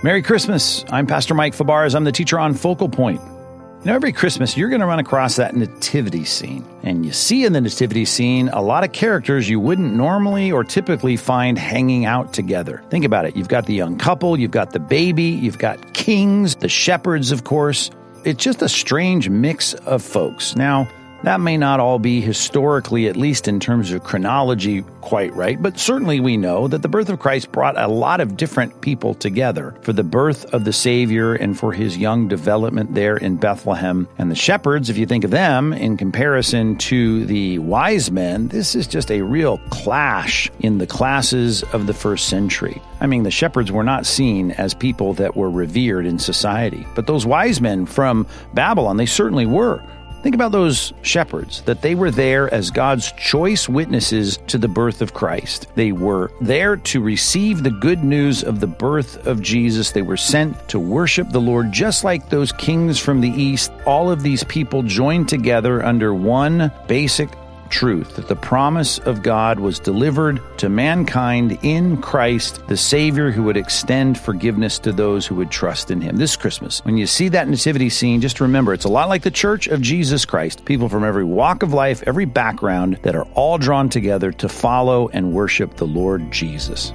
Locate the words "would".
73.44-73.56, 75.36-75.50